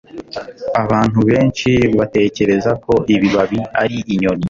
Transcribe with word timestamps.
abantu 0.83 1.19
benshi 1.29 1.71
batekereza 1.97 2.71
ko 2.83 2.93
ibibabi 3.13 3.59
ari 3.81 3.97
inyoni 4.13 4.39